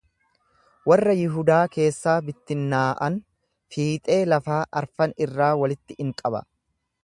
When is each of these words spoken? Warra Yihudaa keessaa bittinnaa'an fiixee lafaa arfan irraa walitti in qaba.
Warra 0.91 1.13
Yihudaa 1.25 1.59
keessaa 1.75 2.15
bittinnaa'an 2.29 3.19
fiixee 3.75 4.19
lafaa 4.33 4.61
arfan 4.81 5.17
irraa 5.27 5.55
walitti 5.65 6.03
in 6.07 6.15
qaba. 6.23 6.47